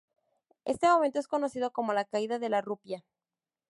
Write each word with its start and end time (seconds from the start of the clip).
Este 0.65 0.87
momento 0.87 1.19
es 1.19 1.27
conocido 1.27 1.71
como 1.71 1.93
"la 1.93 2.05
caída 2.05 2.39
de 2.39 2.49
la 2.49 2.61
rupia". 2.61 3.03